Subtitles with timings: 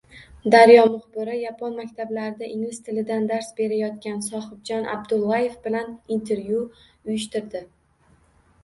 [0.53, 7.65] Daryo muxbiri yapon maktablarida ingliz tilidan dars berayotgan Sohibjon Abdullayev bilan intervyu uyushtirdi